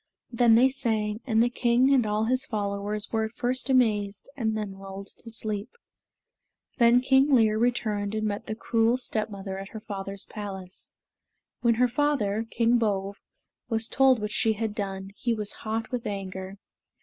Then 0.31 0.55
they 0.55 0.67
sang, 0.67 1.19
and 1.27 1.43
the 1.43 1.49
king 1.51 1.93
and 1.93 2.07
all 2.07 2.25
his 2.25 2.47
followers 2.47 3.11
were 3.11 3.23
at 3.25 3.35
first 3.35 3.69
amazed 3.69 4.27
and 4.35 4.57
then 4.57 4.71
lulled 4.71 5.09
to 5.19 5.29
sleep. 5.29 5.69
Then 6.79 7.01
King 7.01 7.31
Lir 7.35 7.59
returned 7.59 8.15
and 8.15 8.25
met 8.25 8.47
the 8.47 8.55
cruel 8.55 8.97
stepmother 8.97 9.59
at 9.59 9.69
her 9.69 9.79
father's 9.79 10.25
palace. 10.25 10.91
When 11.59 11.75
her 11.75 11.87
father, 11.87 12.47
King 12.49 12.79
Bove, 12.79 13.17
was 13.69 13.87
told 13.87 14.19
what 14.19 14.31
she 14.31 14.53
had 14.53 14.73
done, 14.73 15.11
he 15.17 15.35
was 15.35 15.51
hot 15.69 15.91
with 15.91 16.07
anger. 16.07 16.57